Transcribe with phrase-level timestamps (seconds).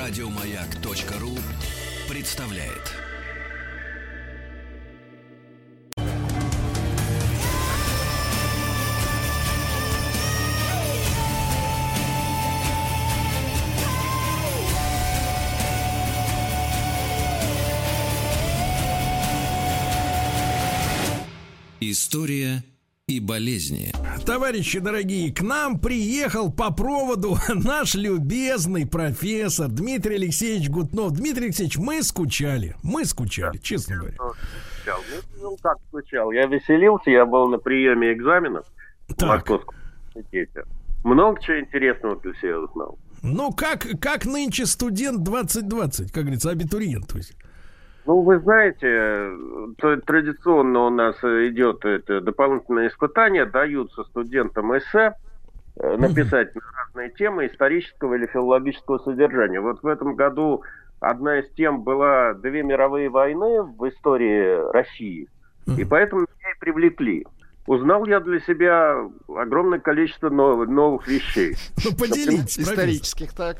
[0.00, 1.36] Радиомаяк.ру
[2.08, 2.96] представляет.
[21.80, 22.64] История
[23.14, 23.92] и болезни.
[24.24, 31.12] Товарищи дорогие, к нам приехал по проводу наш любезный профессор Дмитрий Алексеевич Гутнов.
[31.12, 34.14] Дмитрий Алексеевич, мы скучали, мы скучали, честно говоря.
[34.14, 35.00] Скучал.
[35.40, 36.32] Ну, как скучал?
[36.32, 38.66] Я веселился, я был на приеме экзаменов
[39.08, 39.18] Так.
[39.18, 39.74] в Московском
[40.14, 40.64] университете.
[41.04, 42.98] Много чего интересного для себя узнал.
[43.22, 47.08] Ну, как, как нынче студент 2020, как говорится, абитуриент.
[47.08, 47.34] То есть.
[48.06, 55.14] Ну, вы знаете, э, традиционно у нас э, идет это дополнительное испытание, даются студентам эссе
[55.76, 59.60] э, написать на разные темы исторического или филологического содержания.
[59.60, 60.62] Вот в этом году
[61.00, 65.28] одна из тем была «Две мировые войны в истории России»,
[65.76, 67.26] и поэтому меня и привлекли.
[67.66, 68.96] Узнал я для себя
[69.28, 71.54] огромное количество нов- новых вещей.
[71.84, 72.58] Ну, поделитесь.
[72.58, 73.58] Исторических, так.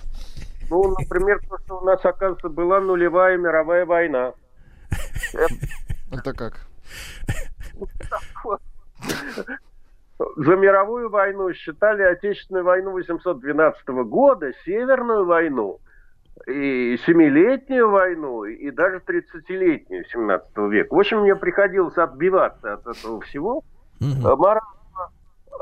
[0.70, 4.32] Ну, например, то, что у нас, оказывается, была нулевая мировая война.
[6.12, 6.66] Это как?
[10.36, 15.80] За мировую войну считали Отечественную войну 812 года, Северную войну,
[16.46, 20.94] и Семилетнюю войну, и даже 30-летнюю 17 века.
[20.94, 23.64] В общем, мне приходилось отбиваться от этого всего.
[24.00, 24.04] Э,
[24.36, 24.68] Морально,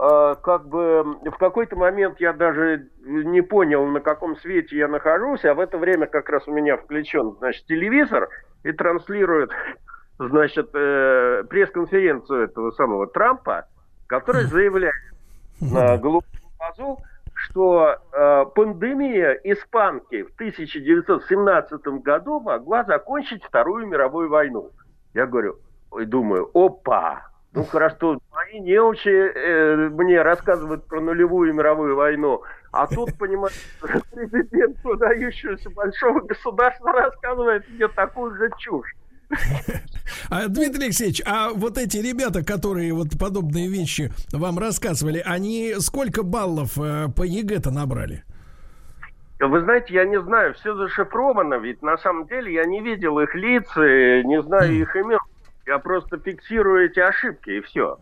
[0.00, 5.54] как бы в какой-то момент я даже не понял, на каком свете я нахожусь, а
[5.54, 8.28] в это время как раз у меня включен, значит, телевизор
[8.62, 9.50] и транслирует,
[10.18, 13.66] значит, э, пресс-конференцию этого самого Трампа,
[14.06, 14.94] который заявляет
[15.60, 16.98] на голубом глазу,
[17.34, 24.70] что э, пандемия испанки в 1917 году могла закончить Вторую мировую войну.
[25.14, 25.56] Я говорю,
[25.90, 32.86] ой, думаю, опа, ну хорошо, мои неучи э, мне рассказывают про нулевую мировую войну, а
[32.86, 33.58] тут, понимаете,
[34.12, 38.94] президент выдающегося большого государства рассказывает мне такую же чушь.
[40.30, 46.22] А, Дмитрий Алексеевич, а вот эти ребята, которые вот подобные вещи вам рассказывали, они сколько
[46.22, 48.24] баллов э, по ЕГЭ-то набрали?
[49.38, 53.34] Вы знаете, я не знаю, все зашифровано, ведь на самом деле я не видел их
[53.34, 55.18] лиц, и не знаю их имен.
[55.68, 57.98] Я просто фиксирую эти ошибки, и все.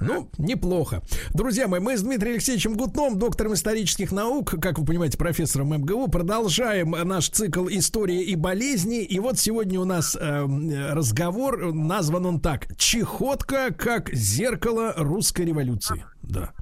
[0.00, 1.02] Ну, неплохо.
[1.34, 6.08] Друзья мои, мы с Дмитрием Алексеевичем Гутном, доктором исторических наук, как вы понимаете, профессором МГУ,
[6.08, 9.02] продолжаем наш цикл «История и болезни».
[9.02, 10.46] И вот сегодня у нас э,
[10.92, 16.06] разговор, назван он так «Чехотка как зеркало русской революции».
[16.22, 16.52] Да.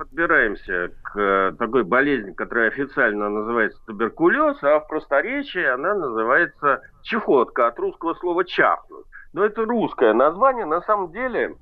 [0.00, 7.66] Подбираемся к э, такой болезни, которая официально называется туберкулез, а в просторечии она называется чехотка,
[7.66, 9.04] от русского слова чахнуть.
[9.34, 11.54] Но это русское название, на самом деле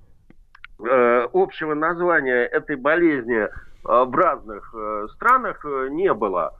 [0.79, 3.49] э, общего названия этой болезни э,
[3.83, 6.55] в разных э, странах не было.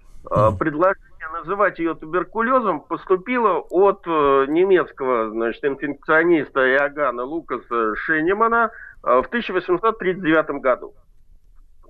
[0.59, 10.93] Предложение называть ее туберкулезом поступило от немецкого значит, инфекциониста Иоганна Лукаса Шенемана в 1839 году.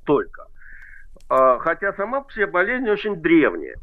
[0.08, 0.46] Только.
[1.28, 3.76] А, Хотя сама по себе болезнь очень древняя.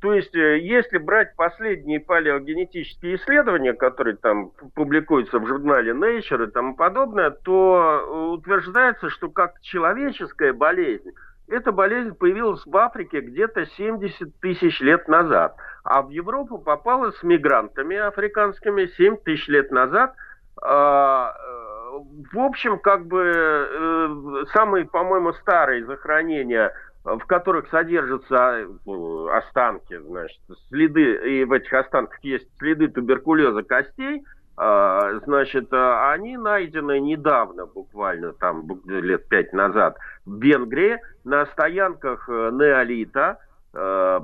[0.00, 6.50] То есть, э, если брать последние палеогенетические исследования, которые там публикуются в журнале Nature и
[6.50, 11.10] тому подобное, то э, утверждается, что как человеческая болезнь,
[11.46, 17.22] эта болезнь появилась в Африке где-то 70 тысяч лет назад, а в Европу попала с
[17.22, 20.14] мигрантами африканскими 7 тысяч лет назад.
[21.88, 21.98] Э,
[22.32, 26.72] В общем, как бы э, самые, по-моему, старые захоронения
[27.04, 34.24] в которых содержатся э, останки, значит, следы, и в этих останках есть следы туберкулеза костей,
[34.60, 39.96] а, значит, а, они найдены недавно, буквально там лет пять назад,
[40.26, 43.38] в Венгрии на стоянках э, неолита.
[43.78, 44.20] Э,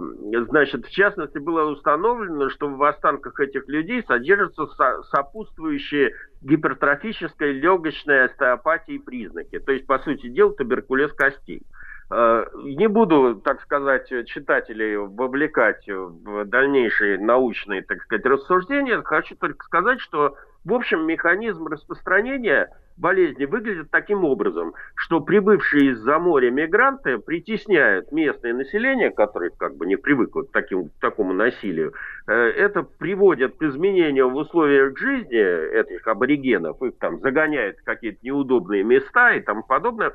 [0.48, 6.12] Значит, в частности, было установлено, что в останках этих людей содержатся со- сопутствующие
[6.42, 9.58] гипертрофической легочной остеопатии признаки.
[9.60, 11.62] То есть, по сути дела, туберкулез костей.
[12.10, 19.00] Э, Не буду, так сказать, читателей вовлекать в дальнейшие научные, так сказать, рассуждения.
[19.02, 26.18] Хочу только сказать, что, в общем, механизм распространения болезни выглядят таким образом, что прибывшие из-за
[26.18, 31.92] моря мигранты притесняют местное население, которое как бы не привыкло к, таким, к такому насилию.
[32.26, 38.18] Э, это приводит к изменениям в условиях жизни этих аборигенов, их там загоняют в какие-то
[38.22, 40.12] неудобные места и тому подобное,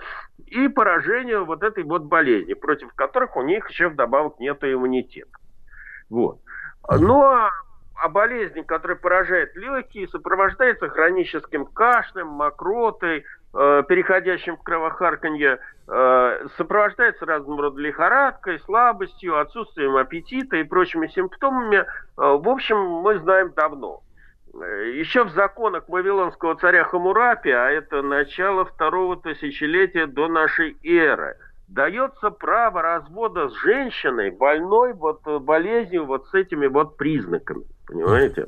[0.47, 5.31] и поражению вот этой вот болезни, против которых у них еще вдобавок нет иммунитета.
[6.09, 6.39] Вот.
[6.89, 7.49] Но
[8.01, 17.25] а болезнь, которая поражает легкие, сопровождается хроническим кашлем, мокротой, э, переходящим в кровохарканье, э, сопровождается
[17.25, 21.77] разным родом лихорадкой, слабостью, отсутствием аппетита и прочими симптомами.
[21.77, 21.85] Э,
[22.15, 24.01] в общем, мы знаем давно.
[24.53, 31.37] Еще в законах Вавилонского царя Хамурапи, а это начало второго тысячелетия до нашей эры–
[31.69, 37.63] дается право развода с женщиной, больной вот болезнью вот с этими вот признаками.
[37.89, 38.47] Понимаете?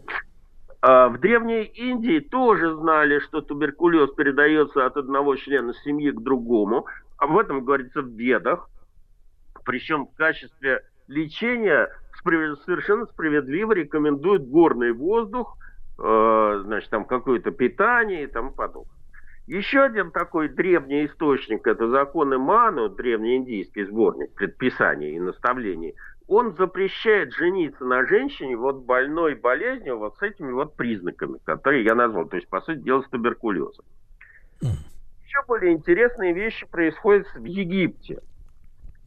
[0.81, 6.85] А в Древней Индии тоже знали, что туберкулез передается от одного члена семьи к другому.
[7.17, 8.69] Об этом говорится в ведах.
[9.65, 11.89] Причем в качестве лечения
[12.65, 15.57] совершенно справедливо рекомендуют горный воздух,
[15.99, 18.95] э, значит, там какое-то питание и тому подобное.
[19.47, 25.95] Еще один такой древний источник– это законы Ману, древнеиндийский сборник предписаний и наставлений.
[26.33, 31.93] Он запрещает жениться на женщине вот больной болезнью вот с этими вот признаками, которые я
[31.93, 32.25] назвал.
[32.25, 33.83] То есть, по сути дела, с туберкулезом.
[34.61, 38.21] Еще более интересные вещи происходят в Египте.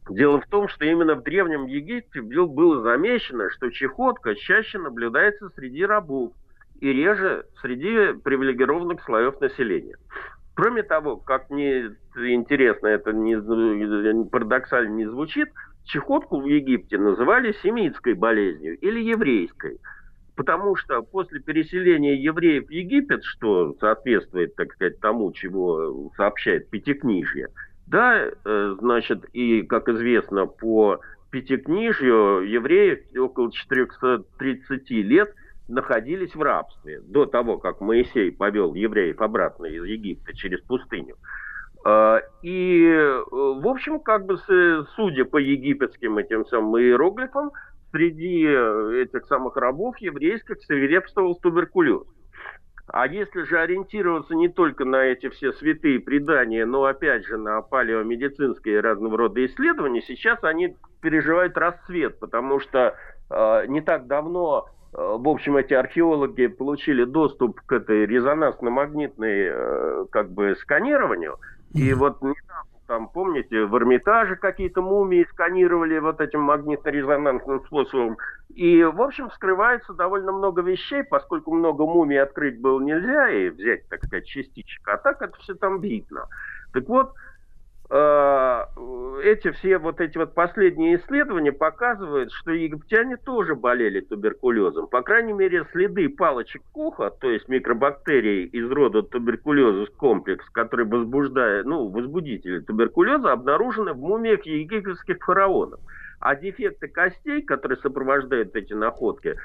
[0.07, 5.83] Дело в том, что именно в Древнем Египте было замечено, что чехотка чаще наблюдается среди
[5.83, 6.31] рабов
[6.79, 9.97] и реже среди привилегированных слоев населения.
[10.53, 13.35] Кроме того, как мне интересно, это не,
[14.29, 15.49] парадоксально не звучит,
[15.85, 19.79] чехотку в Египте называли семитской болезнью или еврейской.
[20.35, 27.47] Потому что после переселения евреев в Египет, что соответствует, так сказать, тому, чего сообщает Пятикнижье,
[27.87, 30.99] да, э, значит, и, как известно, по
[31.31, 35.33] Пятикнижью евреев около 430 лет–
[35.67, 41.15] находились в рабстве до того, как Моисей повел евреев обратно из Египта через пустыню.
[41.85, 44.39] А, и, э, в общем, как бы,
[44.95, 47.51] судя по египетским этим самым иероглифам,
[47.91, 52.01] среди э, этих самых рабов еврейских свирепствовал туберкулез.
[52.87, 57.61] А если же ориентироваться не только на эти все святые предания, но опять же на
[57.61, 62.95] палеомедицинские разного рода исследования, сейчас они переживают расцвет, потому что
[63.29, 70.05] э, не так давно Э, в общем, эти археологи получили доступ к этой резонансно-магнитной э,
[70.11, 71.37] как бы сканированию.
[71.75, 78.17] И вот недавно, там, помните, в Эрмитаже какие-то мумии сканировали вот этим магнитно-резонансным способом.
[78.53, 83.87] И, в общем, скрывается довольно много вещей, поскольку много мумий открыть было нельзя и взять,
[83.89, 84.87] так сказать, частичек.
[84.87, 86.27] А так это все там видно.
[86.71, 87.13] Так вот,
[87.89, 94.87] эти все вот эти вот последние исследования показывают, что египтяне тоже болели туберкулезом.
[94.87, 101.65] По крайней мере, следы палочек Коха, то есть микробактерий из рода туберкулезус комплекс, который возбуждает,
[101.65, 105.79] ну, возбудители туберкулеза, обнаружены в мумиях египетских фараонов.
[106.19, 109.35] А дефекты костей, которые сопровождают эти находки,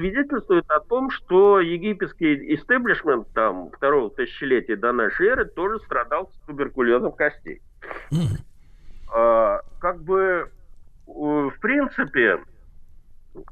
[0.00, 6.46] свидетельствует о том, что египетский истеблишмент там второго тысячелетия до нашей эры тоже страдал с
[6.46, 7.60] туберкулезом костей.
[9.12, 10.50] А, как бы,
[11.06, 12.40] в принципе,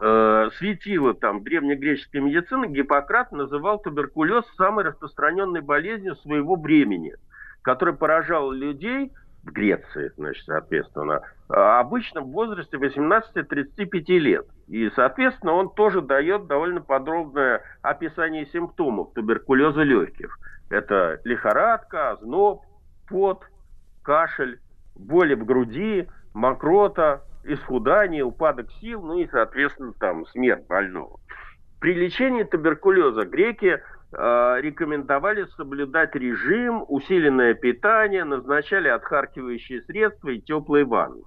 [0.00, 7.15] э, светило там древнегреческой медицины, Гиппократ называл туберкулез самой распространенной болезнью своего времени,
[7.62, 9.12] которая поражала людей
[9.49, 14.46] в Греции, значит, соответственно, обычно в возрасте 18-35 лет.
[14.69, 20.39] И, соответственно, он тоже дает довольно подробное описание симптомов туберкулеза легких.
[20.70, 22.63] Это лихорадка, озноб,
[23.08, 23.43] пот,
[24.03, 24.61] кашель,
[24.94, 31.19] боли в груди, мокрота, исхудание, упадок сил, ну и, соответственно, там смерть больного.
[31.81, 33.81] При лечении туберкулеза греки
[34.12, 41.22] рекомендовали соблюдать режим, усиленное питание, назначали отхаркивающие средства и теплые ванны.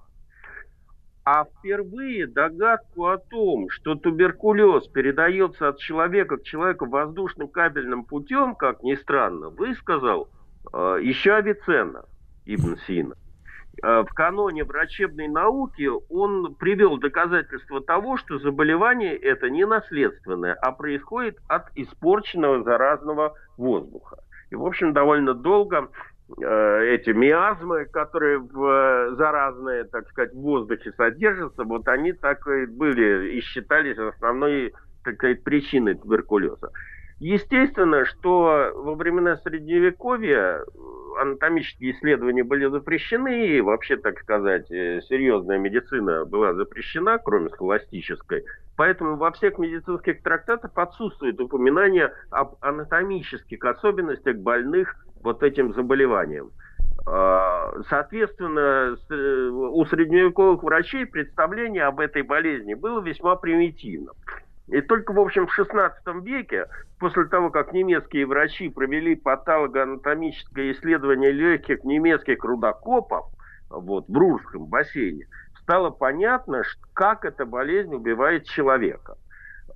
[1.24, 8.56] А впервые догадку о том, что туберкулез передается от человека к человеку воздушным кабельным путем,
[8.56, 10.28] как ни странно, высказал
[10.72, 12.04] э, еще Авиценна.
[12.44, 13.14] Ибн Сина.
[13.82, 20.72] Э, в каноне врачебной науки он привел доказательства того, что заболевание это не наследственное, а
[20.72, 24.18] происходит от испорченного заразного воздуха.
[24.50, 25.88] И, в общем, довольно долго
[26.38, 32.46] э, эти миазмы, которые в э, заразные, так сказать, в воздухе содержатся, вот они так
[32.46, 34.74] и были и считались основной,
[35.04, 36.70] так сказать, причиной туберкулеза.
[37.20, 40.60] Естественно, что во времена Средневековья
[41.16, 48.44] анатомические исследования были запрещены, и вообще, так сказать, э, серьезная медицина была запрещена, кроме схоластической.
[48.76, 56.50] Поэтому во всех медицинских трактатах отсутствует упоминание об анатомических особенностях больных вот этим заболеванием.
[57.06, 64.14] А, соответственно, э, у средневековых врачей представление об этой болезни было весьма примитивным.
[64.68, 65.92] И только, в общем, в XVI
[66.22, 66.66] веке,
[66.98, 73.26] после того, как немецкие врачи провели патологоанатомическое исследование легких немецких рудокопов
[73.68, 75.26] вот, в Рурском бассейне,
[75.62, 76.62] стало понятно,
[76.94, 79.16] как эта болезнь убивает человека.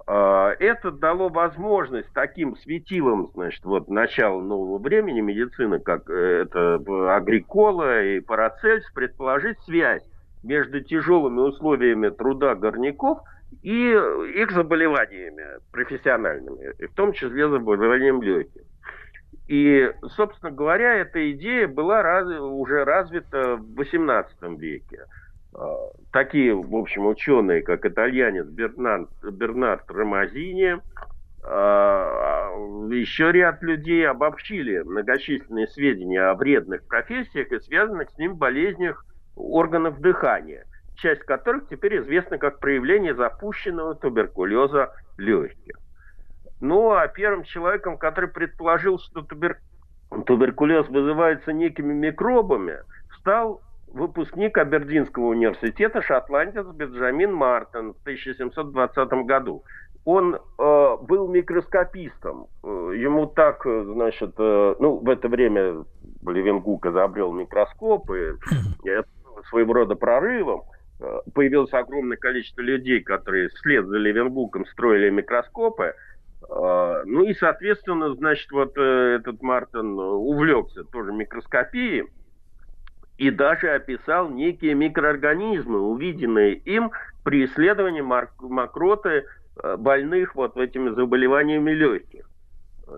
[0.07, 7.16] А, это дало возможность таким светилам, значит, вот начала нового времени медицины, как э, это
[7.16, 10.05] Агрикола и Парацельс, предположить связь
[10.45, 13.19] между тяжелыми условиями труда горняков–
[13.62, 13.90] и
[14.34, 18.62] их заболеваниями профессиональными, в том числе заболеванием легких.
[19.48, 25.04] И, собственно говоря, эта идея была раз, уже развита в XVIII веке.
[25.54, 30.78] А, такие, в общем, ученые, как итальянец Бернард, Бернард Ромазини,
[31.44, 32.50] а,
[32.90, 39.04] еще ряд людей обобщили многочисленные сведения о вредных профессиях и связанных с ним болезнях
[39.36, 40.64] органов дыхания–
[40.96, 45.76] часть которых теперь известна как проявление запущенного туберкулеза легких.
[46.60, 49.58] Ну, а первым человеком, который предположил, что тубер...
[50.24, 52.78] туберкулез вызывается некими микробами,
[53.18, 59.64] стал выпускник Абердинского университета шотландец Бенджамин Мартин в 1720 году.
[60.04, 62.46] Он э, был микроскопистом.
[62.62, 65.84] Э, ему так, значит, э, ну, в это время
[66.24, 68.34] Левенгук изобрел микроскоп, и
[68.88, 69.08] это
[69.50, 70.62] своего рода прорывом.
[70.98, 75.94] Э, появилось огромное количество людей, которые вслед за Левенбуком строили микроскопы.
[76.48, 82.04] Э, ну и, соответственно, значит, вот э, этот Мартин увлекся тоже микроскопией
[83.18, 86.90] и даже описал некие микроорганизмы, увиденные им
[87.24, 89.24] при исследовании мокроты
[89.78, 92.28] больных вот этими заболеваниями легких.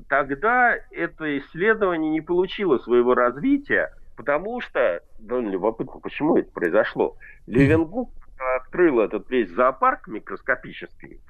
[0.08, 7.16] Тогда это исследование не получило своего развития, Потому что, довольно любопытно, почему это произошло.
[7.46, 8.10] Левенгук
[8.56, 11.20] открыл этот весь зоопарк микроскопический,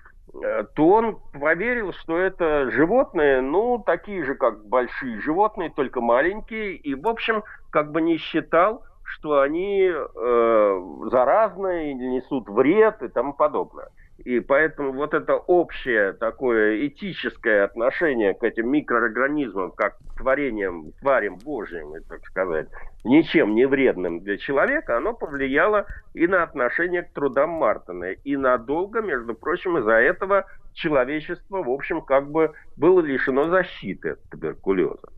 [0.43, 6.77] э, то он поверил, что это животные, ну, такие же, как большие животные, только маленькие,
[6.77, 13.35] и, в общем, как бы не считал, что они э, заразные, несут вред и тому
[13.35, 13.91] подобное.
[14.25, 21.39] И поэтому вот это общее такое этическое отношение к этим микроорганизмам, как к творениям, тварям
[21.39, 22.69] Божьим, так сказать,
[23.05, 28.11] ничем не вредным для человека, оно повлияло и на отношение к трудам Мартина.
[28.11, 34.23] И надолго, между прочим, из-за этого человечество, в общем, как бы было лишено защиты от
[34.31, 35.09] туберкулеза.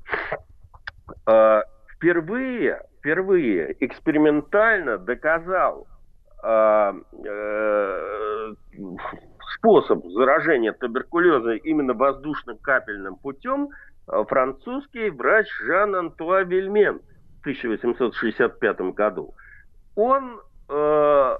[1.24, 1.64] А,
[1.94, 5.86] впервые, впервые экспериментально доказал
[9.56, 13.70] способ заражения туберкулеза именно воздушным капельным путем
[14.06, 17.00] а, французский врач Жан-Антуа Вильмен
[17.38, 19.34] в 1865 году.
[19.96, 21.36] Он, э,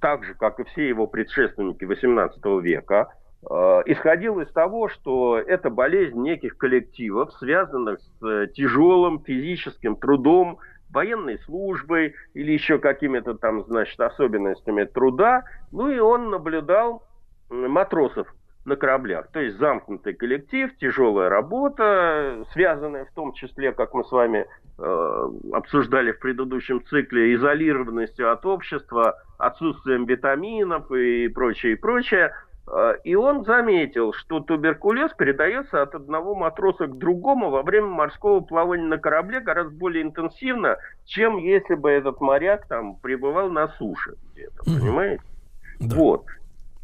[0.00, 3.08] так же, как и все его предшественники XVIII века,
[3.48, 3.54] э,
[3.86, 10.58] исходил из того, что это болезнь неких коллективов, связанных с тяжелым физическим трудом,
[10.90, 15.44] военной службой или еще какими-то там, значит, особенностями труда.
[15.72, 17.02] Ну и он наблюдал
[17.50, 18.28] матросов
[18.66, 19.28] на кораблях.
[19.28, 24.46] То есть замкнутый коллектив, тяжелая работа, связанная в том числе, как мы с вами
[24.78, 32.32] э, обсуждали в предыдущем цикле, изолированностью от общества, отсутствием витаминов и прочее, и прочее.
[32.68, 38.40] А, и он заметил, что туберкулез передается от одного матроса к другому во время морского
[38.40, 44.14] плавания на корабле гораздо более интенсивно, чем если бы этот моряк там пребывал на суше
[44.32, 44.80] где-то, угу.
[44.80, 45.22] понимаете?
[45.78, 45.96] Да.
[45.96, 46.26] Вот.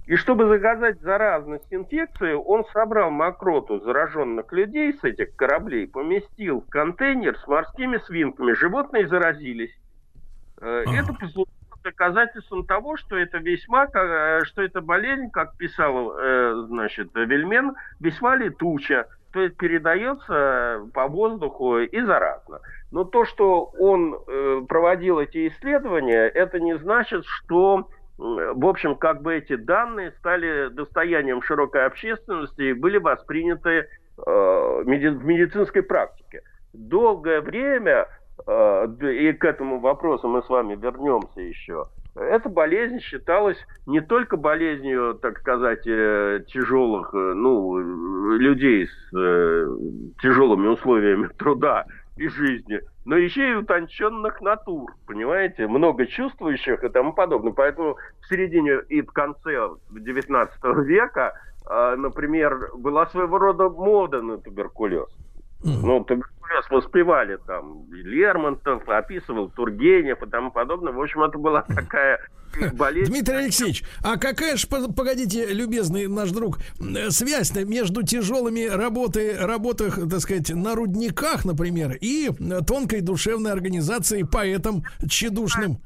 [0.07, 6.69] И чтобы заказать заразность инфекции, он собрал мокроту зараженных людей с этих кораблей, поместил в
[6.69, 8.53] контейнер с морскими свинками.
[8.53, 9.73] Животные заразились.
[10.61, 11.47] Э, это послужило
[11.83, 18.37] доказательством того, что это весьма, э, что эта болезнь, как писал, э, значит, Вельмен, весьма
[18.37, 22.61] летуча, то есть передается по воздуху и заразно.
[22.91, 29.23] Но то, что он э, проводил эти исследования, это не значит, что в общем, как
[29.23, 36.43] бы эти данные стали достоянием широкой общественности и были восприняты в медицинской практике.
[36.73, 41.87] Долгое время Э, и к этому вопросу мы с вами вернемся еще.
[42.17, 47.79] эта болезнь считалась не только болезнью, так сказать, э, тяжелых, э, ну,
[48.39, 49.67] людей с э,
[50.21, 57.13] тяжелыми условиями труда и жизни, но еще и утонченных натур, понимаете, много чувствующих и тому
[57.13, 57.53] подобное.
[57.53, 61.33] Поэтому в середине и в конце 19 века,
[61.97, 65.09] например, была своего рода мода на туберкулез.
[65.65, 70.93] Ну, туберкулез воспевали там Лермонтов, описывал Тургенев и тому подобное.
[70.93, 72.21] В общем, это была такая
[72.75, 73.11] болезнь.
[73.11, 76.59] Дмитрий Алексеевич, а какая же, погодите, любезный наш друг,
[77.11, 82.31] связь между тяжелыми работой, работах, так сказать, на рудниках, например, и
[82.67, 85.79] тонкой душевной организацией поэтом тщедушным?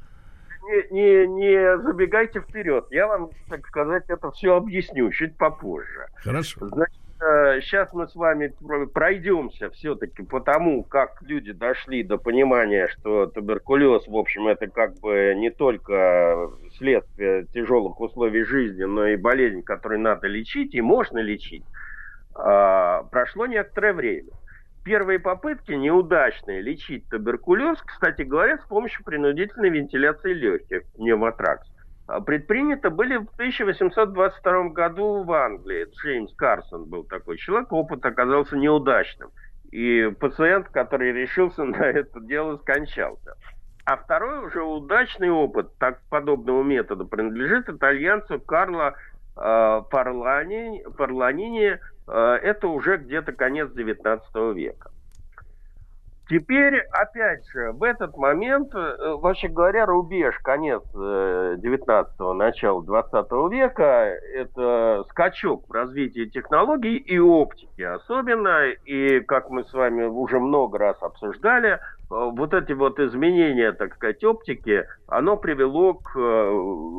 [0.63, 2.87] Не, не, не забегайте вперед.
[2.91, 6.07] Я вам, так сказать, это все объясню чуть попозже.
[6.17, 6.67] Хорошо.
[6.67, 8.53] Значит, сейчас мы с вами
[8.93, 14.99] пройдемся все-таки по тому, как люди дошли до понимания, что туберкулез, в общем, это как
[14.99, 21.17] бы не только следствие тяжелых условий жизни, но и болезнь, которую надо лечить и можно
[21.19, 21.63] лечить.
[22.35, 24.31] А, прошло некоторое время.
[24.83, 31.67] Первые попытки неудачные лечить туберкулез, кстати говоря, с помощью принудительной вентиляции легких, пневмотракс.
[32.07, 35.87] А, предприняты были в 1822 году в Англии.
[35.91, 39.29] Джеймс Карсон был такой человек, опыт оказался неудачным.
[39.71, 43.35] И пациент, который решился на это дело, скончался.
[43.85, 48.95] А второй уже удачный опыт так, подобного метода принадлежит итальянцу Карло
[49.37, 51.79] э, Парлани, Парланини.
[52.07, 54.91] Э, это уже где-то конец 19 века.
[56.29, 63.31] Теперь, опять же, в этот момент, э, вообще говоря, рубеж, конец 19-го, э, начало 20
[63.49, 68.71] века, это скачок в развитии технологий и оптики особенно.
[68.85, 71.77] И, как мы с вами уже много раз обсуждали, э,
[72.09, 76.13] вот эти вот изменения, так сказать, оптики, оно привело к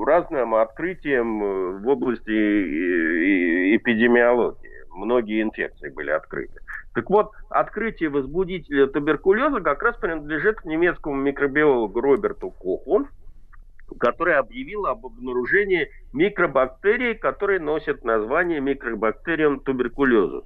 [0.07, 4.87] разным открытиям в области эпидемиологии.
[4.91, 6.61] Многие инфекции были открыты.
[6.99, 13.07] Так вот, открытие возбудителя туберкулеза как раз принадлежит немецкому микробиологу Роберту Коху,
[14.01, 20.45] который объявил об обнаружении микробактерий, которые носят название микробактериум туберкулезус,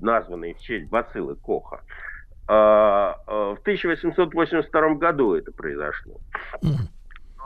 [0.00, 1.82] названной в честь бациллы Коха.
[2.48, 6.16] А, а, в 1882 году это произошло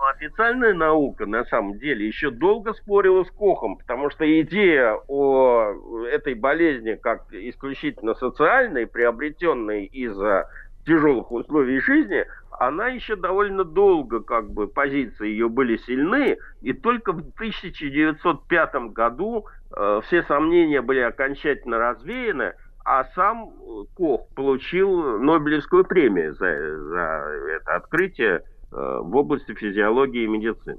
[0.07, 6.35] официальная наука на самом деле еще долго спорила с Кохом, потому что идея о этой
[6.35, 10.49] болезни как исключительно социальной, приобретенной из-за
[10.87, 12.25] тяжелых условий жизни,
[12.59, 19.47] она еще довольно долго, как бы, позиции ее были сильны, и только в 1905 году
[19.71, 23.51] э, все сомнения были окончательно развеяны, а сам
[23.95, 30.79] Кох получил Нобелевскую премию за, за это открытие в области физиологии и медицины.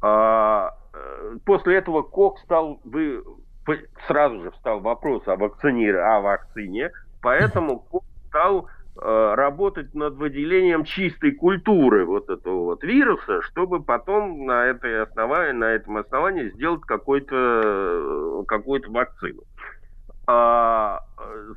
[0.00, 3.24] А, э, после этого Кох стал, вы,
[4.06, 10.84] сразу же встал вопрос о, вакцине, о вакцине, поэтому Кох стал э, работать над выделением
[10.84, 16.82] чистой культуры вот этого вот вируса, чтобы потом на, этой основании, на этом основании сделать
[16.82, 18.44] какую-то
[18.88, 19.42] вакцину.
[20.28, 21.00] А,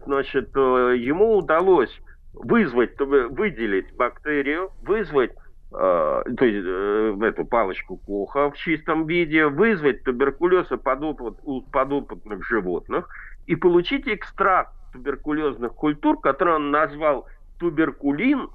[0.05, 1.95] значит, ему удалось
[2.33, 10.03] вызвать, выделить бактерию, вызвать э, то есть э, эту палочку Коха в чистом виде, вызвать
[10.03, 13.09] туберкулез у подопытных животных
[13.47, 17.27] и получить экстракт туберкулезных культур, который он назвал
[17.59, 18.49] туберкулин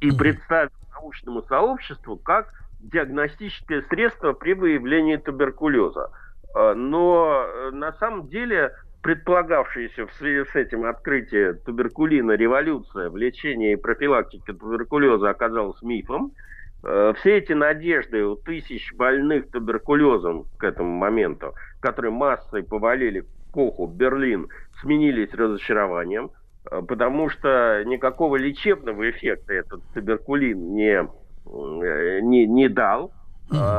[0.00, 6.10] и представил научному сообществу как диагностическое средство при выявлении туберкулеза.
[6.54, 8.72] Э, но на самом деле
[9.06, 16.32] предполагавшаяся в связи с этим открытие туберкулина революция в лечении и профилактике туберкулеза оказалась мифом.
[16.82, 23.86] Э, все эти надежды у тысяч больных туберкулезом к этому моменту, которые массой повалили Коху,
[23.86, 24.48] Берлин,
[24.80, 26.32] сменились разочарованием,
[26.68, 33.12] э, потому что никакого лечебного эффекта этот туберкулин не, э, не, не дал.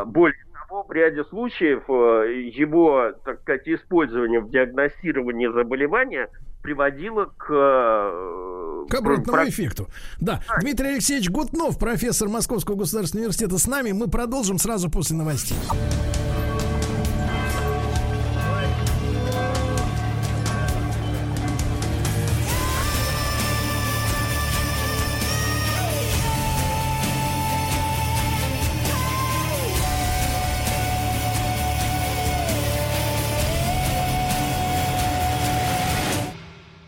[0.06, 6.30] Более в ряде случаев э, его, так сказать, использование в диагностировании заболевания
[6.62, 7.48] приводило к...
[7.50, 9.50] Э, к обратному про...
[9.50, 9.88] эффекту.
[10.20, 10.42] Да.
[10.48, 10.60] да.
[10.62, 13.92] Дмитрий Алексеевич Гутнов, профессор Московского государственного университета, с нами.
[13.92, 15.58] Мы продолжим сразу после новостей.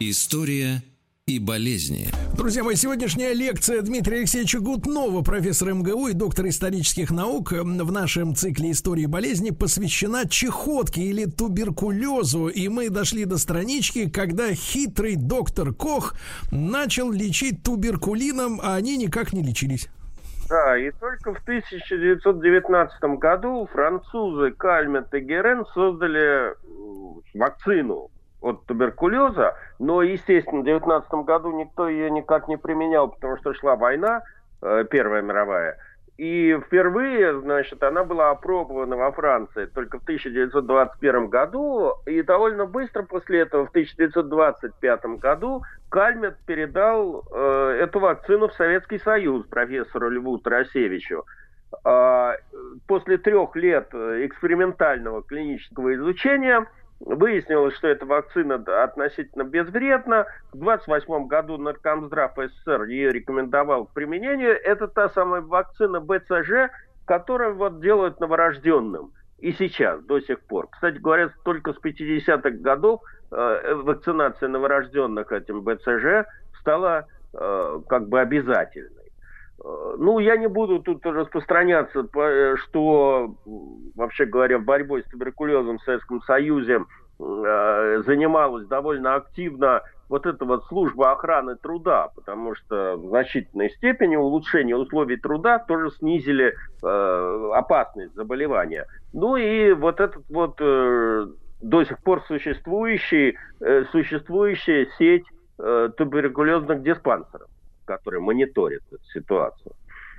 [0.10, 0.82] История
[1.28, 2.08] и болезни.
[2.36, 8.34] Друзья мои, сегодняшняя лекция Дмитрия Алексеевича Гутнова, профессора МГУ и доктора исторических наук в нашем
[8.34, 12.48] цикле истории болезни посвящена чехотке или туберкулезу.
[12.48, 16.16] И мы дошли до странички, когда хитрый доктор Кох
[16.52, 19.90] начал лечить туберкулином, а они никак не лечились.
[20.50, 26.56] Да, и только в 1919 году французы Кальмет и Герен создали
[27.36, 28.10] вакцину
[28.42, 33.76] от туберкулеза, но, естественно, в 19 году никто ее никак не применял, потому что шла
[33.76, 34.22] война,
[34.62, 35.78] э, Первая мировая.
[36.18, 43.04] И впервые, значит, она была опробована во Франции только в 1921 году, и довольно быстро
[43.04, 50.38] после этого, в 1925 году, Кальмет передал э, эту вакцину в Советский Союз профессору Льву
[50.40, 51.24] Тарасевичу.
[51.86, 52.34] Э,
[52.86, 56.66] после трех лет экспериментального клинического изучения–
[57.00, 60.26] Выяснилось, что эта вакцина относительно безвредна.
[60.52, 64.60] В 28 году Наркомздрав СССР ее рекомендовал к применению.
[64.62, 66.72] Это та самая вакцина БЦЖ,
[67.06, 69.14] которую вот делают новорожденным.
[69.38, 70.68] И сейчас, до сих пор.
[70.68, 76.28] Кстати говоря, только с 50-х годов э, вакцинация новорожденных этим БЦЖ
[76.60, 79.09] стала э, как бы обязательной.
[79.64, 83.36] Э, ну, я не буду тут распространяться, э, что,
[83.96, 86.86] вообще говоря, борьбой с туберкулезом в Советском Союзе
[87.20, 94.16] э, занималась довольно активно вот эта вот служба охраны труда, потому что в значительной степени
[94.16, 98.88] улучшение условий труда тоже снизили э, опасность заболевания.
[99.14, 101.28] Ну и вот этот вот э,
[101.62, 105.26] до сих пор существующий, э, существующая сеть
[105.60, 107.48] э, туберкулезных диспансеров
[107.90, 109.74] который мониторит эту ситуацию.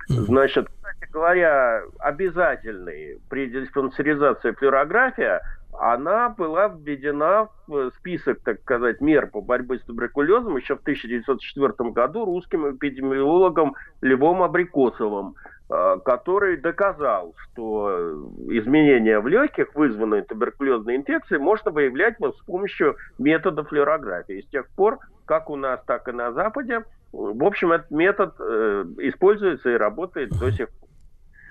[0.09, 5.41] Значит, кстати говоря, обязательной при диспансеризации флюорография,
[5.79, 11.91] она была введена в список, так сказать, мер по борьбе с туберкулезом еще в 1904
[11.91, 15.35] году русским эпидемиологом Львом Абрикосовым,
[15.69, 17.89] э, который доказал, что
[18.49, 24.39] изменения в легких, вызванные туберкулезной инфекцией, можно выявлять вот с помощью метода флюорографии.
[24.39, 28.35] И с тех пор, как у нас, так и на Западе, в общем, этот метод
[28.39, 30.80] э, используется и работает до сих пор.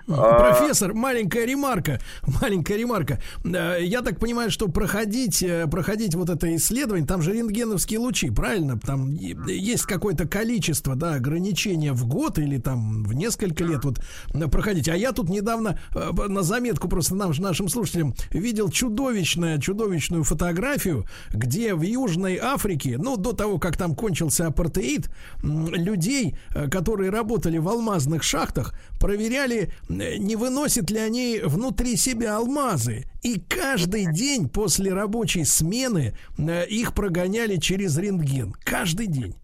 [0.07, 1.99] А, Профессор, маленькая ремарка,
[2.41, 3.19] маленькая ремарка.
[3.43, 8.29] Э, я так понимаю, что проходить, э, проходить вот это исследование, там же рентгеновские лучи,
[8.29, 8.79] правильно?
[8.79, 13.99] Там есть какое-то количество, да, ограничения в год или там в несколько лет вот
[14.33, 14.89] э, проходить.
[14.89, 21.75] А я тут недавно на заметку просто нам, нашим слушателям видел чудовищную, чудовищную фотографию, где
[21.75, 25.09] в Южной Африке, ну, до того, как там кончился апартеид,
[25.43, 26.35] людей,
[26.69, 29.71] которые работали в алмазных шахтах, проверяли
[30.17, 33.05] не выносят ли они внутри себя алмазы.
[33.21, 38.53] И каждый день после рабочей смены э, их прогоняли через рентген.
[38.63, 39.35] Каждый день.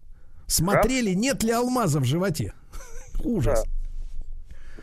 [0.46, 2.54] Смотрели, нет ли алмаза в животе.
[3.24, 3.64] Ужас.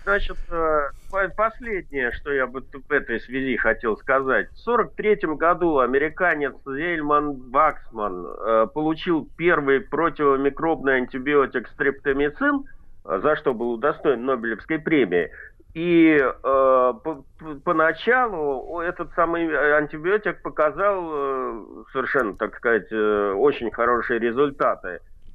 [0.04, 0.90] Значит, э,
[1.36, 4.50] последнее, что я бы в этой связи хотел сказать.
[4.50, 12.66] В 1943 году американец Зельман Ваксман э, получил первый противомикробный антибиотик стрептомицин,
[13.04, 15.32] за что был удостоен Нобелевской премии.
[15.76, 17.26] И э, по,
[17.66, 19.46] поначалу этот самый
[19.78, 24.88] антибиотик показал э, совершенно, так сказать, э, очень хорошие результаты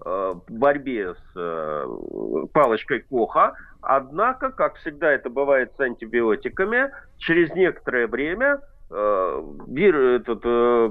[0.03, 1.87] э, в борьбе с э,
[2.55, 3.53] палочкой Коха.
[3.83, 9.43] Однако, как всегда это бывает с антибиотиками, через некоторое время э,
[9.77, 10.91] этот, э,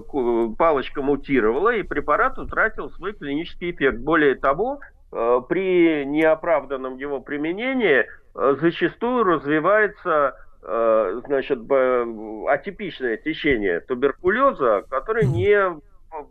[0.59, 3.97] палочка мутировала, и препарат утратил свой клинический эффект.
[3.97, 4.79] Более того,
[5.11, 15.79] э, при неоправданном его применении Э, зачастую развивается э, значит, атипичное течение туберкулеза, которое не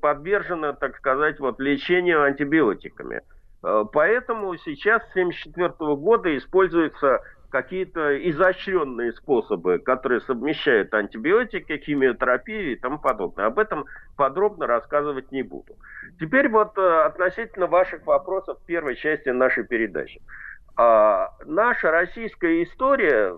[0.00, 3.22] подвержено, так сказать, вот, лечению антибиотиками.
[3.62, 12.76] Э, поэтому сейчас с 1974 года используются какие-то изощренные способы, которые совмещают антибиотики, химиотерапию и
[12.76, 13.46] тому подобное.
[13.46, 15.76] Об этом подробно рассказывать не буду.
[16.20, 20.20] Теперь вот относительно ваших вопросов в первой части нашей передачи.
[20.78, 23.36] А наша российская история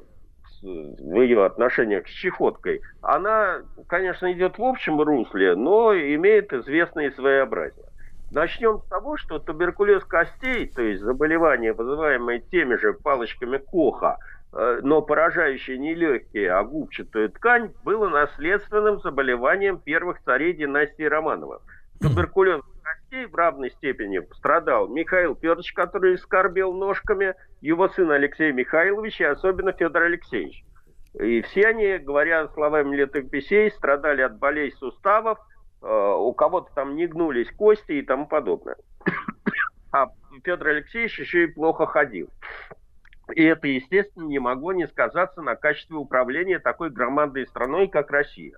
[0.62, 7.86] в ее отношениях с чехоткой, она, конечно, идет в общем русле, но имеет известные своеобразия.
[8.30, 14.18] Начнем с того, что туберкулез костей, то есть заболевание, вызываемое теми же палочками Коха,
[14.52, 21.62] э, но поражающее не легкие, а губчатую ткань, было наследственным заболеванием первых царей династии Романовых.
[22.00, 22.60] Туберкулез
[23.10, 29.24] костей в равной степени пострадал Михаил Федорович, который скорбел ножками, его сын Алексей Михайлович и
[29.24, 30.64] особенно Федор Алексеевич.
[31.14, 35.38] И все они, говоря словами летописей, страдали от болей суставов,
[35.82, 38.76] э, у кого-то там не гнулись кости и тому подобное.
[39.92, 40.06] а
[40.44, 42.28] Петр Алексеевич еще и плохо ходил.
[43.34, 48.56] И это, естественно, не могло не сказаться на качестве управления такой громадной страной, как Россия,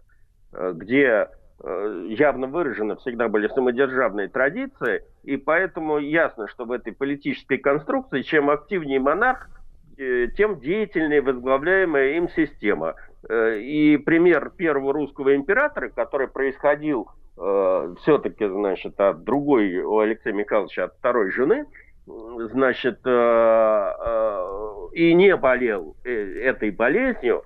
[0.52, 1.28] э, где
[1.64, 8.50] явно выражены всегда были самодержавные традиции, и поэтому ясно, что в этой политической конструкции, чем
[8.50, 9.48] активнее монарх,
[9.96, 12.94] э, тем деятельнее возглавляемая им система.
[13.30, 20.96] И пример первого русского императора, который происходил все-таки, значит, от другой у Алексея Михайловича, от
[20.96, 21.66] второй жены–
[22.06, 26.10] значит, э, э, и не болел э,
[26.42, 27.44] этой болезнью,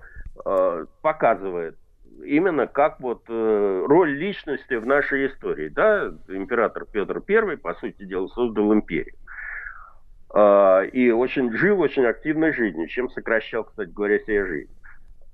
[1.01, 1.75] показывает
[2.27, 5.69] именно как вот роль личности в нашей истории.
[5.69, 6.11] Да?
[6.27, 9.15] Император Петр I, по сути дела, создал империю.
[10.93, 14.71] И очень жил очень активной жизнью, чем сокращал, кстати говоря, себе жизнь.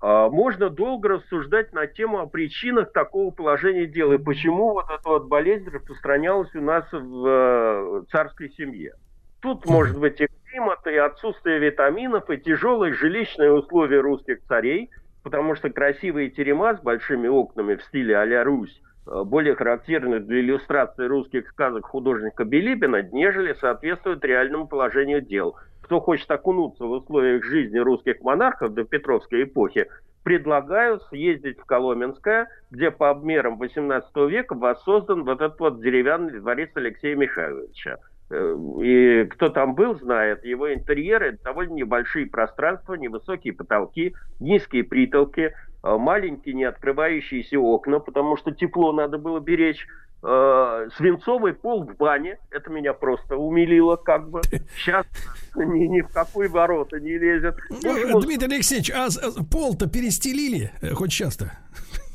[0.01, 5.27] Можно долго рассуждать на тему о причинах такого положения дела и почему вот эта вот
[5.27, 8.95] болезнь распространялась у нас в царской семье.
[9.39, 14.89] Тут может быть и климат, и отсутствие витаминов, и тяжелые жилищные условия русских царей,
[15.23, 20.41] потому что красивые терема с большими окнами в стиле а-ля Русь э, более характерны для
[20.41, 25.55] иллюстрации русских сказок художника Билибина, нежели соответствуют реальному положению дел.
[25.81, 29.88] Кто хочет окунуться в условиях жизни русских монархов до Петровской эпохи,
[30.23, 36.71] предлагаю съездить в Коломенское, где по обмерам XVIII века воссоздан вот этот вот деревянный дворец
[36.75, 37.97] Алексея Михайловича.
[38.29, 45.53] Э, и кто там был, знает, его интерьеры довольно небольшие пространства, невысокие потолки, низкие притолки,
[45.83, 49.86] э, маленькие не открывающиеся окна, потому что тепло надо было беречь,
[50.23, 54.41] э, свинцовый пол в бане, это меня просто умилило как бы.
[54.77, 55.05] Сейчас
[55.55, 57.55] ни, ни в какой ворота не лезет.
[57.69, 59.09] Ну, Дмитрий Алексеевич, а
[59.51, 61.51] пол-то перестелили хоть часто?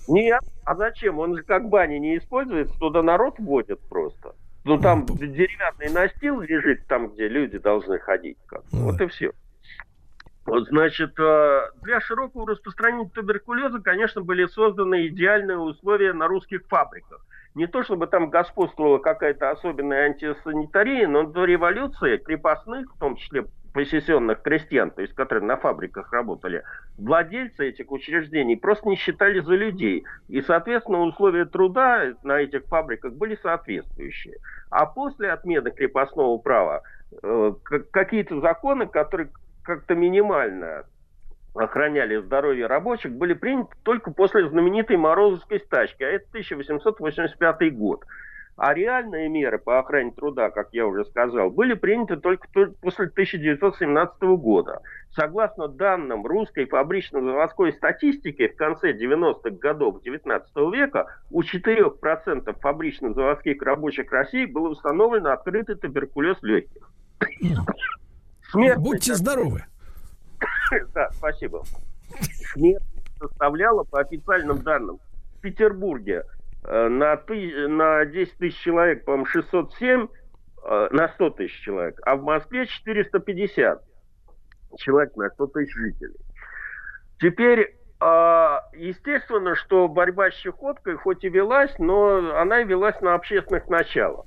[0.08, 1.18] Нет, а зачем?
[1.18, 4.34] Он же как баня не используется, туда народ вводит просто.
[4.68, 8.36] Ну, там деревянный настил лежит там, где люди должны ходить.
[8.46, 8.62] Как.
[8.70, 9.32] Вот и все.
[10.44, 17.24] Вот, значит, э, для широкого распространения туберкулеза, конечно, были созданы идеальные условия на русских фабриках.
[17.54, 23.46] Не то, чтобы там господствовала какая-то особенная антисанитария, но до революции крепостных, в том числе
[23.78, 26.64] посесенных крестьян, то есть которые на фабриках работали,
[26.96, 30.04] владельцы этих учреждений просто не считали за людей.
[30.26, 34.38] И, соответственно, условия труда на этих фабриках были соответствующие.
[34.68, 36.82] А после отмены крепостного права
[37.22, 37.52] э,
[37.92, 39.28] какие-то законы, которые
[39.62, 40.82] как-то минимально
[41.54, 48.04] охраняли здоровье рабочих, были приняты только после знаменитой Морозовской стачки, а это 1885 год.
[48.58, 52.48] А реальные меры по охране труда, как я уже сказал, были приняты только
[52.80, 54.80] после 1917 года.
[55.12, 64.10] Согласно данным русской фабрично-заводской статистики, в конце 90-х годов 19 века у 4% фабрично-заводских рабочих
[64.10, 66.90] России было установлено открытый туберкулез легких.
[68.50, 68.90] Смертность...
[68.90, 69.66] Будьте здоровы.
[70.94, 71.62] Да, спасибо.
[72.54, 74.98] Смертность составляла по официальным данным
[75.36, 76.24] в Петербурге
[76.68, 80.08] на, ты, на 10 тысяч человек, по-моему, 607
[80.64, 83.82] э, на 100 тысяч человек, а в Москве 450
[84.76, 86.16] человек на 100 тысяч жителей.
[87.20, 93.14] Теперь, э, естественно, что борьба с чехоткой хоть и велась, но она и велась на
[93.14, 94.26] общественных началах.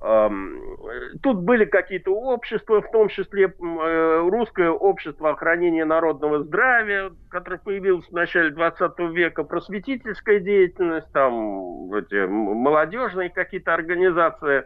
[0.00, 8.06] Тут были какие-то общества, в том числе э, русское общество охранения народного здравия, которое появилось
[8.06, 14.64] в начале 20 века, просветительская деятельность, там эти молодежные какие-то организации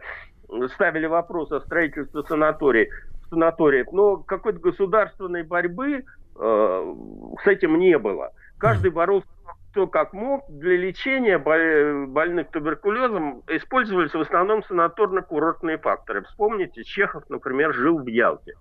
[0.73, 2.89] ставили вопрос о строительстве санаторий,
[3.29, 6.05] санаториев, но какой-то государственной борьбы
[6.39, 6.95] э,
[7.43, 8.31] с этим не было.
[8.57, 9.27] Каждый боролся
[9.75, 16.23] кто как мог, для лечения больных туберкулезом использовались в основном санаторно-курортные факторы.
[16.23, 18.53] Вспомните, Чехов, например, жил в Ялте,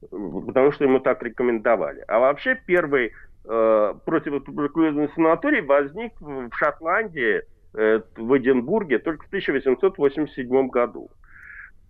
[0.00, 2.02] потому что ему так рекомендовали.
[2.08, 3.12] А вообще первый
[3.44, 7.42] э, противотуберкулезный санаторий возник в Шотландии,
[7.74, 11.10] э, в Эдинбурге, только в 1887 году.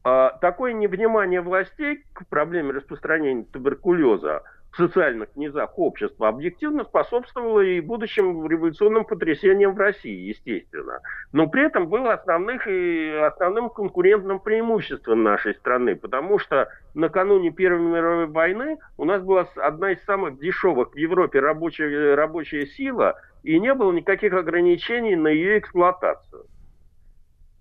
[0.03, 4.43] А такое невнимание властей к проблеме распространения туберкулеза–
[4.77, 11.01] социальных низах общества объективно способствовало и будущим революционным потрясениям в России, естественно.
[11.33, 17.81] Но при этом было основных и основным конкурентным преимуществом нашей страны, потому что накануне Первой
[17.81, 23.59] мировой войны у нас была одна из самых дешевых в Европе рабочая, рабочая сила, и
[23.61, 26.47] не было никаких ограничений на ее эксплуатацию.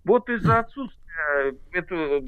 [0.04, 1.02] Вот из-за отсутствия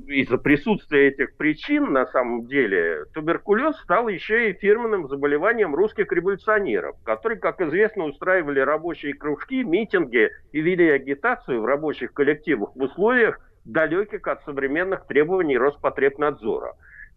[0.08, 6.96] из-за присутствия этих причин, на самом деле, туберкулез стал еще и фирменным заболеванием русских революционеров,
[7.04, 13.40] которые, как известно, устраивали рабочие кружки, митинги и вели агитацию в рабочих коллективах в условиях
[13.66, 16.76] далеких от современных требований Роспотребнадзора.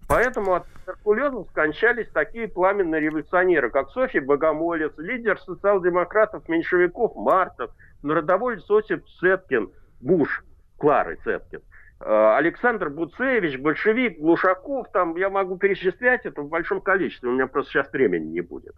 [0.09, 9.05] Поэтому от туберкулеза скончались такие пламенные революционеры, как Софья Богомолец, лидер социал-демократов-меньшевиков Мартов, народоволец Осип
[9.19, 10.45] Цеткин, Буш
[10.79, 11.61] Клары Цеткин,
[12.01, 17.47] э, Александр Буцевич, большевик, Глушаков, там я могу перечислять это в большом количестве, у меня
[17.47, 18.75] просто сейчас времени не будет.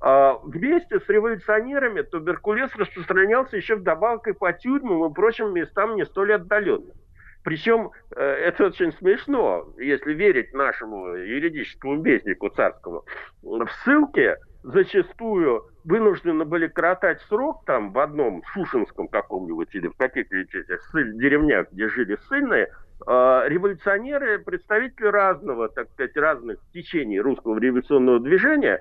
[0.00, 6.04] А, вместе с революционерами туберкулез распространялся еще вдобавок и по тюрьмам и прочим местам не
[6.04, 6.94] столь отдаленным.
[7.42, 13.04] Причем э, это очень смешно, если верить нашему юридическому вестнику царскому.
[13.42, 20.36] В ссылке зачастую вынуждены были коротать срок там в одном Шушинском каком-нибудь или в каких-то
[20.36, 28.80] деревнях, где жили ссыльные, э, революционеры, представители разного, так сказать, разных течений русского революционного движения,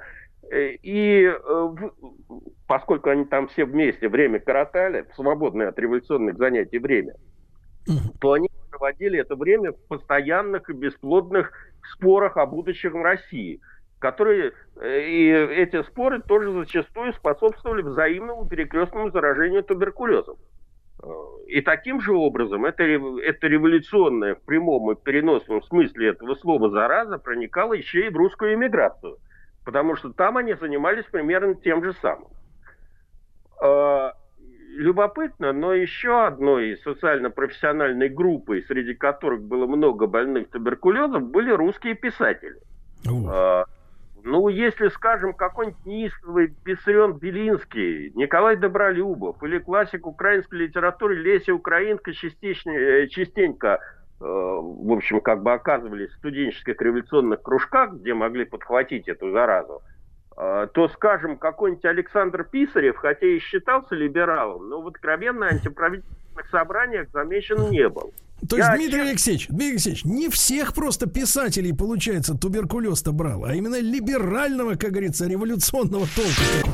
[0.51, 1.31] э, и
[2.67, 7.13] поскольку они там все вместе время коротали, свободное от революционных занятий время,
[8.19, 11.53] то они проводили это время в постоянных и бесплодных
[11.93, 13.61] спорах о будущем России,
[13.99, 20.37] которые э, и эти споры тоже зачастую способствовали взаимному перекрестному заражению туберкулезом.
[21.47, 27.19] И таким же образом это, это революционное в прямом и переносном смысле этого слова зараза
[27.19, 29.17] проникала еще и в русскую эмиграцию,
[29.63, 32.29] потому что там они занимались примерно тем же самым.
[33.61, 34.11] Э,
[34.77, 42.59] любопытно, но еще одной социально-профессиональной группой, среди которых было много больных туберкулезом, были русские писатели.
[43.29, 43.65] А,
[44.27, 52.13] ну, если, скажем, какой-нибудь неистовый Писарен Белинский, Николай Добролюбов или классик украинской литературы Леся Украинка
[52.13, 53.79] частично, э, частенько
[54.19, 59.81] э, в общем, как бы оказывались в студенческих революционных кружках, где могли подхватить эту заразу,
[60.37, 67.71] то, скажем, какой-нибудь Александр Писарев, хотя и считался либералом, но в откровенно антиправительственных собраниях замечен
[67.71, 68.13] не был.
[68.47, 73.55] То есть, Я Дмитрий Алексеевич, Дмитрий Алексеевич, не всех просто писателей, получается, туберкулез-то брал, а
[73.55, 76.69] именно либерального, как говорится, революционного толка.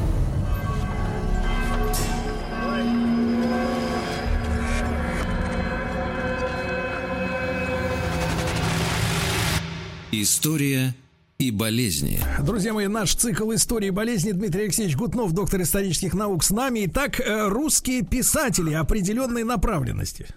[10.11, 10.93] История
[11.47, 12.19] и болезни.
[12.45, 16.85] Друзья мои, наш цикл истории болезни Дмитрий Алексеевич Гутнов, доктор исторических наук с нами.
[16.85, 20.27] Итак, э, русские писатели определенной направленности.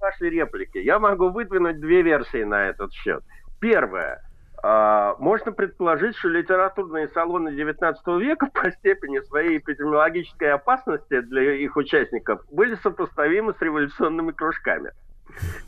[0.00, 0.78] Ваши реплики.
[0.78, 3.22] Я могу выдвинуть две версии на этот счет.
[3.60, 4.22] Первое.
[4.62, 11.76] А, можно предположить, что литературные салоны XIX века по степени своей эпидемиологической опасности для их
[11.76, 14.92] участников были сопоставимы с революционными кружками.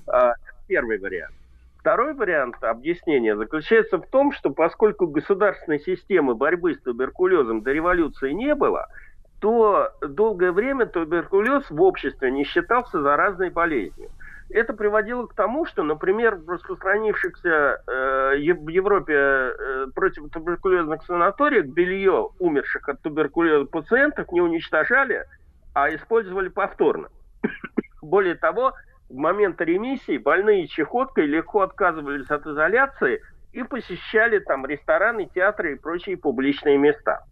[0.07, 0.35] А,
[0.67, 1.35] первый вариант.
[1.83, 8.31] Второй вариант объяснения заключается в том, что поскольку государственной системы борьбы с туберкулезом до революции
[8.31, 8.87] не было,
[9.41, 14.11] то долгое время туберкулез в обществе не считался заразной болезнью.
[14.49, 22.29] Это приводило к тому, что, например, в распространившихся э, в Европе э, противотуберкулезных санаториях белье
[22.39, 25.25] умерших от туберкулеза пациентов не уничтожали,
[25.75, 27.09] а использовали повторно.
[28.03, 28.75] Более того,
[29.13, 33.21] в момент ремиссии больные чехоткой легко отказывались от изоляции
[33.53, 37.23] и посещали там рестораны, театры и прочие публичные места.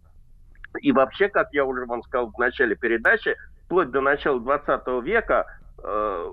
[0.83, 5.47] И вообще, как я уже вам сказал в начале передачи, вплоть до начала 20 века
[5.83, 6.27] э,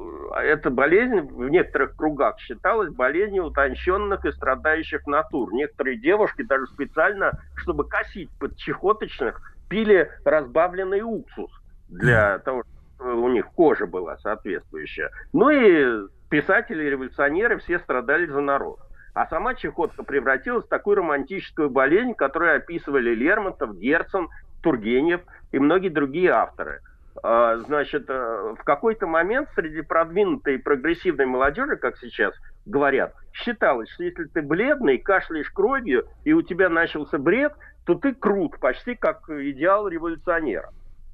[0.44, 5.54] эта болезнь в некоторых кругах считалась болезнью утонченных и страдающих натур.
[5.54, 11.52] Некоторые девушки даже специально, чтобы косить под чехоточных, пили разбавленный уксус
[11.88, 15.12] для того, чтобы у них кожа была соответствующая.
[15.34, 18.80] Ну и писатели, революционеры все страдали за народ.
[19.14, 24.28] А сама чехотка превратилась в такую романтическую болезнь, которую описывали Лермонтов, Герцен,
[24.62, 26.82] Тургенев и многие другие авторы.
[27.24, 32.34] А, значит, э, в какой-то момент среди продвинутой прогрессивной молодежи, как сейчас
[32.66, 37.54] говорят, считалось, что если ты бледный, кашляешь кровью, и у тебя начался бред,
[37.86, 40.70] то ты крут, почти как идеал революционера.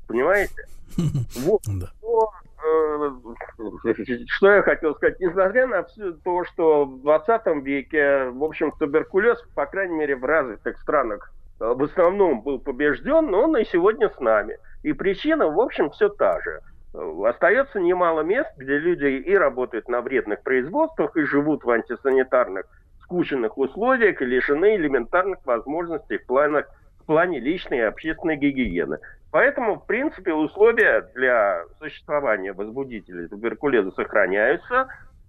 [0.08, 0.68] Понимаете?
[1.38, 1.64] Вот.
[1.64, 2.30] Что,
[2.64, 5.20] э, что я хотел сказать.
[5.20, 10.24] Несмотря на все то, что в 20 веке, в общем, туберкулез, по крайней мере, в
[10.24, 14.58] развитых странах, э, в основном был побежден, но он и сегодня с нами.
[14.84, 16.62] И причина, в общем, все та же.
[16.94, 22.66] Э, остается немало мест, где люди и работают на вредных производствах, и живут в антисанитарных,
[23.02, 26.68] скученных условиях, и лишены элементарных возможностей в планах
[27.04, 28.98] в плане личной и общественной гигиены.
[29.32, 34.88] Поэтому, в принципе, условия для существования возбудителей туберкулеза сохраняются.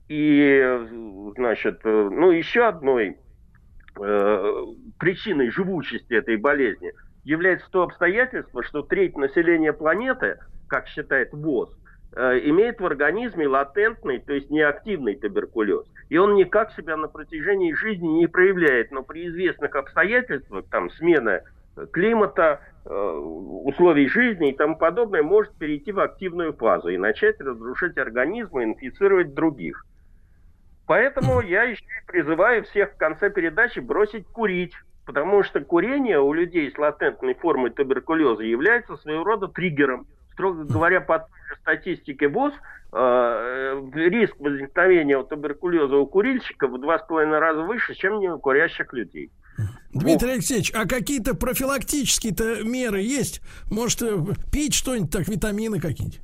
[0.08, 0.78] И,
[1.36, 3.16] значит, ну, еще одной
[3.98, 4.64] э,
[4.98, 6.92] причиной живучести этой болезни
[7.24, 11.70] является то обстоятельство, что треть населения планеты, как считает ВОЗ,
[12.14, 15.86] э, имеет в организме латентный, то есть неактивный туберкулез.
[16.10, 21.40] И он никак себя на протяжении жизни не проявляет, но при известных обстоятельствах, там смена
[21.92, 27.96] климата, э, условий жизни и тому подобное, может перейти в активную фазу и начать разрушать
[27.98, 29.84] организм и инфицировать других.
[30.86, 34.74] Поэтому я еще и призываю всех в конце передачи бросить курить.
[35.06, 40.06] Потому что курение у людей с латентной формой туберкулеза является своего рода триггером.
[40.32, 41.28] Строго говоря, по
[41.60, 42.54] статистике ВОЗ,
[42.92, 48.38] э, риск возникновения туберкулеза у курильщиков в два с половиной раза выше, чем не у
[48.38, 49.30] курящих людей.
[49.94, 53.40] Дмитрий Алексеевич, а какие-то профилактические-то меры есть?
[53.70, 54.16] Может, э,
[54.52, 56.20] пить что-нибудь, так, витамины какие-нибудь?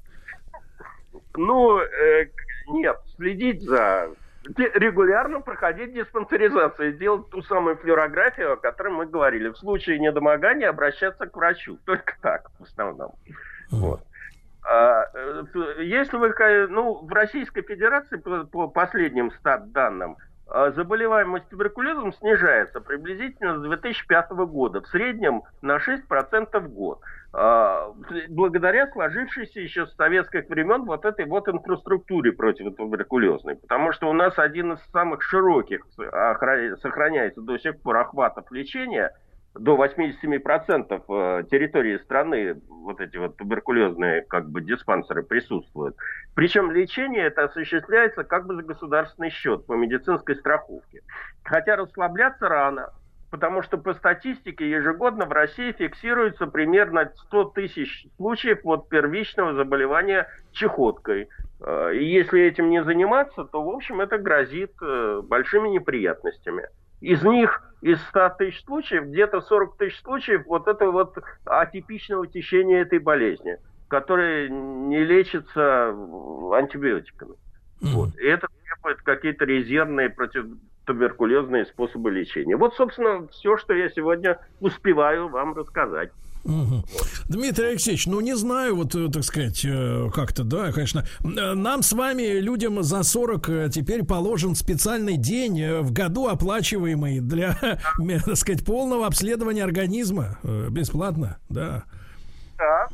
[1.36, 2.28] Ну, э,
[2.68, 4.10] нет, следить за
[4.56, 9.48] регулярно проходить диспансеризацию, делать ту самую флюорографию, о которой мы говорили.
[9.48, 11.78] В случае недомогания обращаться к врачу.
[11.84, 13.12] Только так, в основном.
[13.70, 14.00] Вот.
[14.68, 15.44] А, э,
[15.82, 16.34] если вы,
[16.68, 20.16] ну, в Российской Федерации, по, по последним стат данным,
[20.50, 27.00] заболеваемость туберкулезом снижается приблизительно с 2005 года, в среднем на 6% в год.
[27.32, 27.92] А,
[28.28, 33.56] благодаря сложившейся еще с советских времен вот этой вот инфраструктуре противотуберкулезной.
[33.56, 39.14] Потому что у нас один из самых широких сохраняется до сих пор охватов лечения–
[39.54, 45.96] до 87% э, территории страны вот эти вот туберкулезные как бы диспансеры присутствуют.
[46.34, 51.02] Причем лечение это осуществляется как бы за государственный счет по медицинской страховке.
[51.42, 52.90] Хотя расслабляться рано,
[53.30, 60.28] потому что по статистике ежегодно в России фиксируется примерно 100 тысяч случаев вот первичного заболевания
[60.52, 61.28] чехоткой.
[61.60, 66.68] Э, и если этим не заниматься, то, в общем, это грозит э, большими неприятностями.
[67.00, 72.82] Из них, из 100 тысяч случаев, где-то 40 тысяч случаев вот это вот атипичного течения
[72.82, 73.56] этой болезни,
[73.88, 75.88] которая не лечится
[76.52, 77.32] антибиотиками.
[77.82, 77.92] Mm-hmm.
[77.94, 78.16] Вот.
[78.16, 82.56] И это требует какие-то резервные противотуберкулезные способы лечения.
[82.56, 86.10] Вот, собственно, все, что я сегодня успеваю вам рассказать.
[86.44, 86.84] Угу.
[87.28, 91.04] Дмитрий Алексеевич, ну не знаю, вот, э, так сказать, э, как-то, да, конечно.
[91.22, 97.56] Э, нам с вами, людям за 40, теперь положен специальный день в году оплачиваемый для,
[98.24, 100.38] так сказать, полного обследования организма.
[100.70, 101.84] Бесплатно, да.
[102.58, 102.88] Да,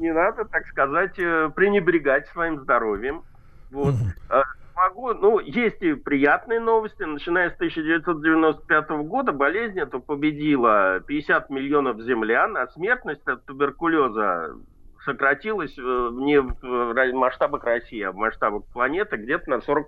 [0.00, 3.22] не надо, так сказать, пренебрегать своим здоровьем.
[3.70, 3.94] Вот.
[3.94, 4.42] Угу
[4.82, 7.02] могу, ну, есть и приятные новости.
[7.02, 14.56] Начиная с 1995 года болезнь эту победила 50 миллионов землян, а смертность от туберкулеза
[15.04, 19.84] сократилась э, не в масштабах России, а в масштабах планеты где-то на 40%.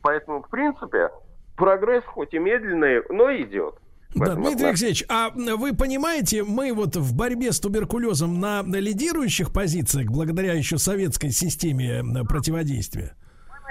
[0.00, 1.10] Поэтому, в принципе,
[1.56, 3.74] прогресс хоть и медленный, но идет.
[4.14, 10.10] Да, Дмитрий Алексеевич, а вы понимаете, мы вот в борьбе с туберкулезом на лидирующих позициях,
[10.10, 13.16] благодаря еще советской системе противодействия?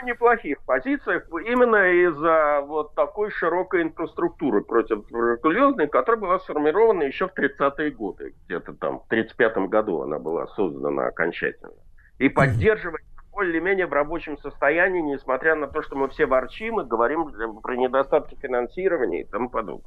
[0.04, 7.34] Неплохих позициях именно из-за вот такой широкой инфраструктуры против туберкулезной, которая была сформирована еще в
[7.38, 8.34] 30-е годы.
[8.45, 11.74] Где-то там в 35-м году она была создана окончательно.
[12.18, 13.02] И поддерживать
[13.32, 18.38] более-менее в рабочем состоянии, несмотря на то, что мы все ворчим и говорим про недостатки
[18.42, 19.86] финансирования и тому подобное.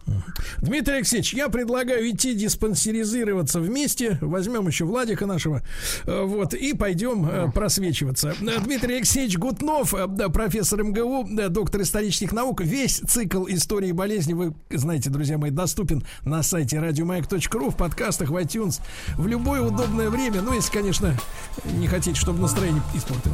[0.59, 4.19] Дмитрий Алексеевич, я предлагаю идти диспансеризироваться вместе.
[4.21, 5.63] Возьмем еще Владика нашего.
[6.07, 8.35] Э, вот, и пойдем э, просвечиваться.
[8.41, 9.95] Э, Дмитрий Алексеевич Гутнов,
[10.33, 12.63] профессор МГУ, доктор исторических наук.
[12.63, 18.37] Весь цикл истории болезни, вы знаете, друзья мои, доступен на сайте радиомаяк.ру, в подкастах, в
[18.37, 18.81] iTunes,
[19.17, 20.41] в любое удобное время.
[20.41, 21.15] Ну, если, конечно,
[21.79, 23.34] не хотите, чтобы настроение испортилось.